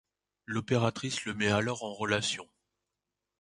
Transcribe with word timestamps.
L'opératrice 0.47 1.25
le 1.25 1.35
met 1.35 1.49
alors 1.51 1.83
en 1.83 1.93
relation. 1.93 2.49